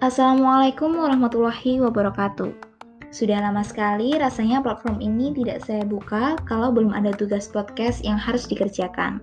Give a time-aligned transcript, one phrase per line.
[0.00, 2.56] Assalamualaikum warahmatullahi wabarakatuh.
[3.12, 8.16] Sudah lama sekali rasanya platform ini tidak saya buka kalau belum ada tugas podcast yang
[8.16, 9.20] harus dikerjakan.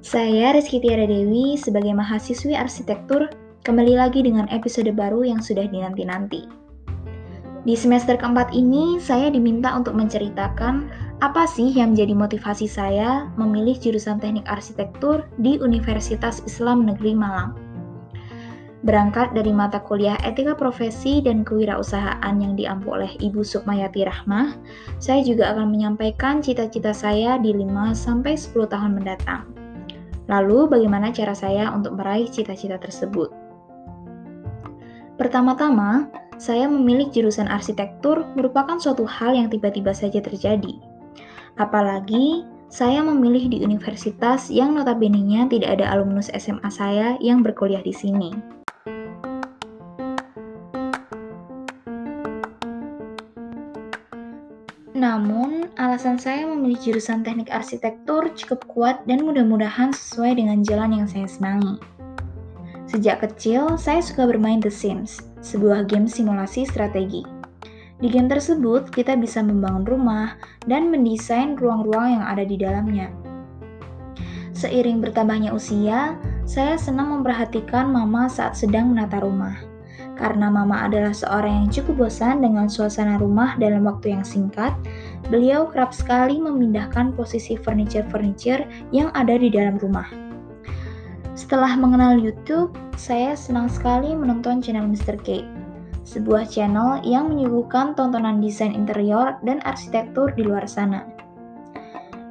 [0.00, 3.28] Saya Rizky Tiara Dewi sebagai mahasiswi arsitektur
[3.68, 6.48] kembali lagi dengan episode baru yang sudah dinanti-nanti.
[7.68, 13.80] Di semester keempat ini, saya diminta untuk menceritakan apa sih yang menjadi motivasi saya memilih
[13.80, 17.56] jurusan teknik arsitektur di Universitas Islam Negeri Malang.
[18.84, 24.52] Berangkat dari mata kuliah etika profesi dan kewirausahaan yang diampu oleh Ibu Sukmayati Rahmah,
[25.00, 29.48] saya juga akan menyampaikan cita-cita saya di 5-10 tahun mendatang.
[30.28, 33.32] Lalu, bagaimana cara saya untuk meraih cita-cita tersebut?
[35.16, 40.92] Pertama-tama, saya memilih jurusan arsitektur merupakan suatu hal yang tiba-tiba saja terjadi.
[41.54, 47.94] Apalagi, saya memilih di universitas yang notabene-nya tidak ada alumnus SMA saya yang berkuliah di
[47.94, 48.34] sini.
[54.98, 61.06] Namun, alasan saya memilih jurusan teknik arsitektur cukup kuat dan mudah-mudahan sesuai dengan jalan yang
[61.06, 61.78] saya senangi.
[62.90, 67.33] Sejak kecil, saya suka bermain The Sims, sebuah game simulasi strategi.
[68.04, 70.36] Di game tersebut, kita bisa membangun rumah
[70.68, 73.08] dan mendesain ruang-ruang yang ada di dalamnya.
[74.52, 76.12] Seiring bertambahnya usia,
[76.44, 79.56] saya senang memperhatikan mama saat sedang menata rumah
[80.14, 84.70] karena Mama adalah seorang yang cukup bosan dengan suasana rumah dalam waktu yang singkat,
[85.26, 88.62] beliau kerap sekali memindahkan posisi furniture-furniture
[88.94, 90.06] yang ada di dalam rumah.
[91.34, 95.18] Setelah mengenal YouTube, saya senang sekali menonton channel Mr.
[95.18, 95.42] K,
[96.04, 101.02] sebuah channel yang menyuguhkan tontonan desain interior dan arsitektur di luar sana.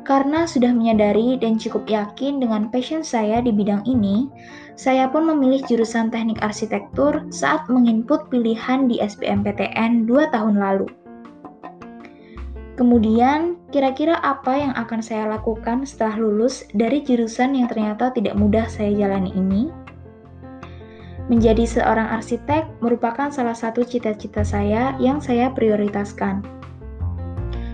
[0.03, 4.27] Karena sudah menyadari dan cukup yakin dengan passion saya di bidang ini,
[4.75, 10.91] saya pun memilih jurusan teknik arsitektur saat menginput pilihan di SBMPTN 2 tahun lalu.
[12.73, 18.65] Kemudian, kira-kira apa yang akan saya lakukan setelah lulus dari jurusan yang ternyata tidak mudah
[18.65, 19.82] saya jalani ini?
[21.31, 26.43] Menjadi seorang arsitek merupakan salah satu cita-cita saya yang saya prioritaskan.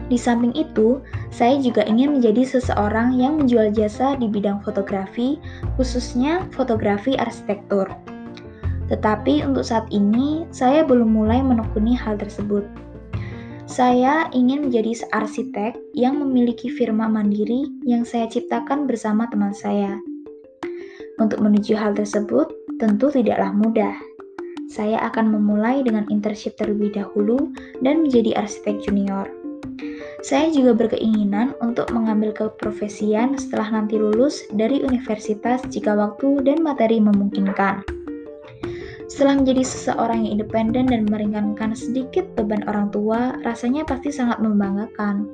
[0.10, 5.38] Di samping itu, saya juga ingin menjadi seseorang yang menjual jasa di bidang fotografi,
[5.78, 7.86] khususnya fotografi arsitektur.
[8.90, 12.66] Tetapi untuk saat ini, saya belum mulai menekuni hal tersebut.
[13.70, 20.02] Saya ingin menjadi arsitek yang memiliki firma mandiri yang saya ciptakan bersama teman saya.
[21.22, 22.50] Untuk menuju hal tersebut,
[22.80, 23.94] tentu tidaklah mudah.
[24.72, 27.52] Saya akan memulai dengan internship terlebih dahulu
[27.84, 29.28] dan menjadi arsitek junior.
[30.20, 37.00] Saya juga berkeinginan untuk mengambil keprofesian setelah nanti lulus dari universitas jika waktu dan materi
[37.00, 37.84] memungkinkan.
[39.10, 45.28] Setelah menjadi seseorang yang independen dan meringankan sedikit beban orang tua, rasanya pasti sangat membanggakan.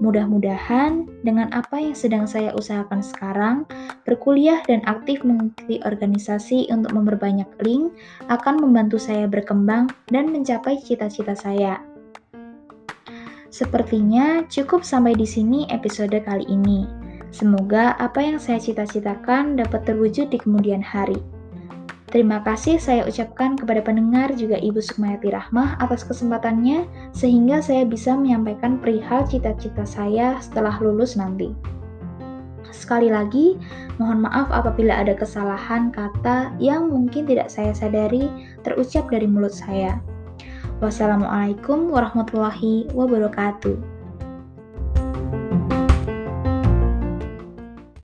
[0.00, 3.68] Mudah-mudahan dengan apa yang sedang saya usahakan sekarang,
[4.08, 7.92] berkuliah dan aktif mengikuti organisasi untuk memperbanyak link
[8.32, 11.84] akan membantu saya berkembang dan mencapai cita-cita saya.
[13.52, 16.88] Sepertinya cukup sampai di sini episode kali ini.
[17.28, 21.20] Semoga apa yang saya cita-citakan dapat terwujud di kemudian hari.
[22.10, 28.18] Terima kasih saya ucapkan kepada pendengar juga Ibu Sukmayati Rahmah atas kesempatannya sehingga saya bisa
[28.18, 31.54] menyampaikan perihal cita-cita saya setelah lulus nanti.
[32.74, 33.54] Sekali lagi,
[34.02, 38.26] mohon maaf apabila ada kesalahan kata yang mungkin tidak saya sadari
[38.66, 40.02] terucap dari mulut saya.
[40.82, 43.99] Wassalamualaikum warahmatullahi wabarakatuh.